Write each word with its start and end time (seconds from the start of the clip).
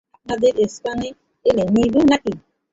আপনাদেরকে 0.15 0.63
শ্যাম্পেন 0.75 1.13
এনে 1.45 1.65
দিবো 1.75 1.99
নাকি? 2.11 2.31